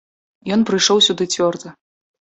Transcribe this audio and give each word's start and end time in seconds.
Ён 0.55 0.63
прыйшоў 0.69 1.05
сюды 1.09 1.23
цвёрда. 1.37 1.69